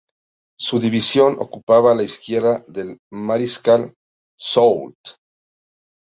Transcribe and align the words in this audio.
Su 0.59 0.79
división 0.79 1.35
ocupaba 1.37 1.93
la 1.93 2.01
izquierda 2.01 2.63
del 2.67 2.97
mariscal 3.11 3.93
Soult. 4.35 4.97